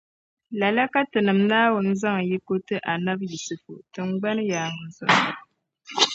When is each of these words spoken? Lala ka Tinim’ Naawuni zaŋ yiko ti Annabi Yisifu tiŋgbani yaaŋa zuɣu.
Lala 0.59 0.83
ka 0.93 1.01
Tinim’ 1.11 1.39
Naawuni 1.49 1.91
zaŋ 2.01 2.17
yiko 2.29 2.53
ti 2.67 2.75
Annabi 2.91 3.25
Yisifu 3.31 3.73
tiŋgbani 3.93 4.43
yaaŋa 4.51 4.85
zuɣu. 4.95 5.31